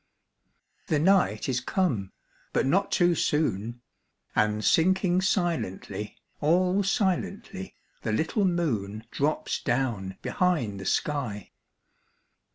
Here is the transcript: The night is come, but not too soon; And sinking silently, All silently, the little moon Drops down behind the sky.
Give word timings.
The 0.87 0.97
night 0.97 1.47
is 1.47 1.59
come, 1.61 2.11
but 2.53 2.65
not 2.65 2.91
too 2.91 3.13
soon; 3.13 3.81
And 4.35 4.65
sinking 4.65 5.21
silently, 5.21 6.17
All 6.39 6.81
silently, 6.81 7.75
the 8.01 8.11
little 8.11 8.45
moon 8.45 9.05
Drops 9.11 9.61
down 9.61 10.17
behind 10.23 10.79
the 10.79 10.85
sky. 10.87 11.51